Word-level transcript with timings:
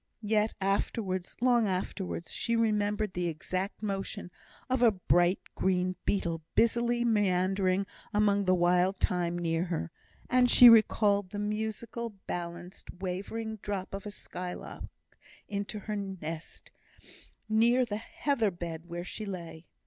Yet 0.23 0.55
afterwards, 0.59 1.35
long 1.41 1.67
afterwards, 1.67 2.31
she 2.33 2.55
remembered 2.55 3.13
the 3.13 3.27
exact 3.27 3.83
motion 3.83 4.31
of 4.67 4.81
a 4.81 4.89
bright 4.89 5.37
green 5.53 5.95
beetle 6.05 6.41
busily 6.55 7.05
meandering 7.05 7.85
among 8.11 8.45
the 8.45 8.55
wild 8.55 8.97
thyme 8.97 9.37
near 9.37 9.65
her, 9.65 9.91
and 10.27 10.49
she 10.49 10.69
recalled 10.69 11.29
the 11.29 11.37
musical, 11.37 12.13
balanced, 12.25 12.89
wavering 12.97 13.57
drop 13.57 13.93
of 13.93 14.07
a 14.07 14.09
skylark 14.09 14.85
into 15.47 15.77
her 15.77 15.95
nest 15.95 16.71
near 17.47 17.85
the 17.85 17.97
heather 17.97 18.49
bed 18.49 18.87
where 18.87 19.05
she 19.05 19.27
lay. 19.27 19.67